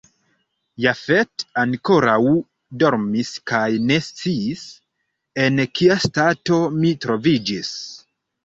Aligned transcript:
Jafet 0.85 1.43
ankoraŭ 1.63 2.15
dormis 2.85 3.31
kaj 3.51 3.61
ne 3.91 3.99
sciis, 4.07 4.65
en 5.45 5.63
kia 5.77 6.01
stato 6.07 6.61
mi 6.81 6.97
troviĝis. 7.07 7.75